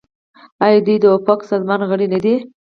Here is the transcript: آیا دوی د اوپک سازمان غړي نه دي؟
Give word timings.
آیا 0.65 0.79
دوی 0.85 0.95
د 1.01 1.05
اوپک 1.13 1.39
سازمان 1.51 1.81
غړي 1.89 2.07
نه 2.13 2.19
دي؟ 2.23 2.35